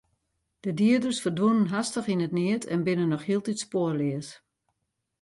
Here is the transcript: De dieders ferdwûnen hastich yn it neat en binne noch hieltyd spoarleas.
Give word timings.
De 0.63 0.71
dieders 0.79 1.19
ferdwûnen 1.23 1.69
hastich 1.73 2.09
yn 2.13 2.25
it 2.27 2.35
neat 2.37 2.63
en 2.73 2.85
binne 2.85 3.05
noch 3.07 3.25
hieltyd 3.27 3.59
spoarleas. 3.65 4.27